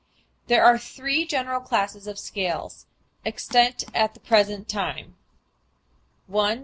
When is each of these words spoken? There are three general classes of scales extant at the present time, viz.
There 0.47 0.65
are 0.65 0.79
three 0.79 1.27
general 1.27 1.59
classes 1.59 2.07
of 2.07 2.17
scales 2.17 2.87
extant 3.23 3.83
at 3.93 4.15
the 4.15 4.19
present 4.19 4.67
time, 4.67 5.15
viz. 6.27 6.59